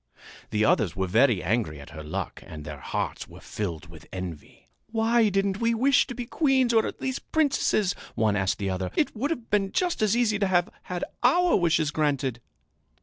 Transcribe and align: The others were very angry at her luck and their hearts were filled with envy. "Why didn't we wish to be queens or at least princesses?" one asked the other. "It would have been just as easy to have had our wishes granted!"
The 0.49 0.65
others 0.65 0.95
were 0.95 1.05
very 1.05 1.43
angry 1.43 1.79
at 1.79 1.91
her 1.91 2.01
luck 2.01 2.41
and 2.47 2.65
their 2.65 2.79
hearts 2.79 3.27
were 3.27 3.39
filled 3.39 3.85
with 3.87 4.07
envy. 4.11 4.67
"Why 4.87 5.29
didn't 5.29 5.59
we 5.61 5.75
wish 5.75 6.07
to 6.07 6.15
be 6.15 6.25
queens 6.25 6.73
or 6.73 6.87
at 6.87 6.99
least 7.01 7.31
princesses?" 7.31 7.93
one 8.15 8.35
asked 8.35 8.57
the 8.57 8.71
other. 8.71 8.89
"It 8.95 9.15
would 9.15 9.29
have 9.29 9.51
been 9.51 9.71
just 9.71 10.01
as 10.01 10.17
easy 10.17 10.39
to 10.39 10.47
have 10.47 10.69
had 10.89 11.03
our 11.21 11.55
wishes 11.55 11.91
granted!" 11.91 12.41